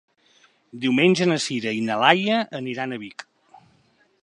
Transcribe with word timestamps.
Diumenge 0.85 1.27
na 1.31 1.37
Sira 1.43 1.75
i 1.81 1.85
na 1.89 1.99
Laia 2.05 2.41
aniran 2.63 2.95
a 2.95 3.01
Vic. 3.05 3.29